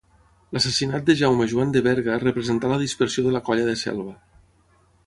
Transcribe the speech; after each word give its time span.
L'assassinat 0.55 1.05
de 1.09 1.15
Jaume 1.19 1.47
Joan 1.51 1.75
de 1.75 1.83
Berga 1.89 2.17
representà 2.25 2.73
la 2.73 2.81
dispersió 2.87 3.29
de 3.29 3.39
la 3.39 3.45
Colla 3.51 3.71
de 3.71 3.79
Selva. 3.85 4.21